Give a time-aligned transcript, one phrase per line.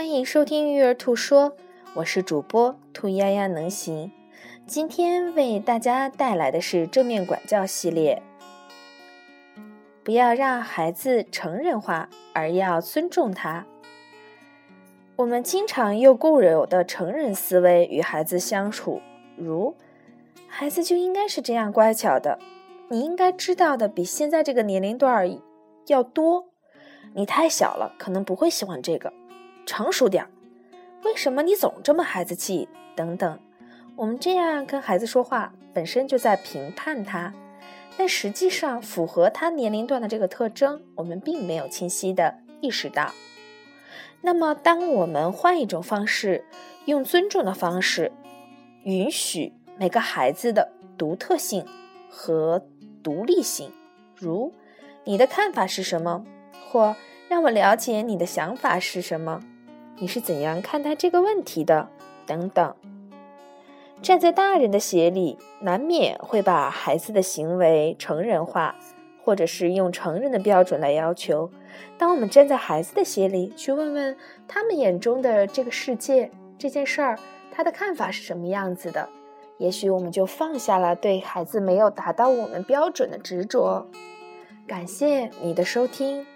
[0.00, 1.54] 欢迎收听育儿兔说，
[1.92, 4.10] 我是主播兔丫丫能行。
[4.66, 8.22] 今天为大家带来的是正面管教系列。
[10.02, 13.66] 不要让孩子成人化，而要尊重他。
[15.16, 19.02] 我们经常用固有的成人思维与孩子相处，
[19.36, 19.76] 如
[20.48, 22.38] 孩子就应该是这样乖巧的，
[22.88, 25.30] 你应该知道的比现在这个年龄段
[25.88, 26.46] 要多。
[27.12, 29.12] 你太小了，可能不会喜欢这个。
[29.66, 30.30] 成熟点儿，
[31.04, 32.68] 为什么你总这么孩子气？
[32.96, 33.38] 等等，
[33.96, 37.32] 我们这样跟孩子说话，本身就在评判他，
[37.96, 43.12] 但实际上符合他年龄段的这个特征，我们并没有清晰的意识到。
[44.22, 46.44] 那么，当我们换一种方式，
[46.84, 48.12] 用尊重的方式，
[48.82, 51.64] 允许每个孩子的独特性
[52.10, 52.66] 和
[53.02, 53.72] 独立性，
[54.14, 54.52] 如
[55.04, 56.26] 你的看法是什么，
[56.68, 56.94] 或
[57.30, 59.40] 让我了解你的想法是什么。
[59.98, 61.88] 你是怎样看待这个问题的？
[62.26, 62.74] 等等。
[64.02, 68.74] 站在大人的鞋里，难免会把孩子的行为成人化，
[69.22, 71.48] 或者是用成人的标准来要求。
[71.96, 74.16] 当我们站在孩子的鞋里，去问问
[74.48, 77.16] 他们眼中的这个世界这件事儿，
[77.52, 79.08] 他的看法是什么样子的，
[79.58, 83.86] 也许我们就放下了对孩子没有达到我们标准的执着。
[84.66, 86.26] 感谢你的收听。